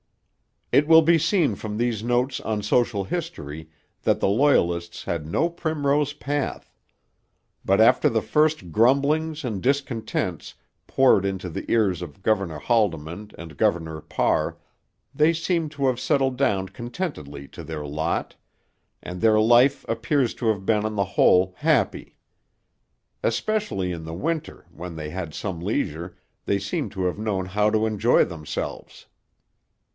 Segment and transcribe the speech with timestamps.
[0.71, 3.69] It will be seen from these notes on social history
[4.01, 6.73] that the Loyalists had no primrose path.
[7.63, 10.55] But after the first grumblings and discontents,
[10.87, 14.57] poured into the ears of Governor Haldimand and Governor Parr,
[15.13, 18.35] they seem to have settled down contentedly to their lot;
[19.03, 22.15] and their life appears to have been on the whole happy.
[23.21, 27.69] Especially in the winter, when they had some leisure, they seem to have known how
[27.69, 29.05] to enjoy themselves.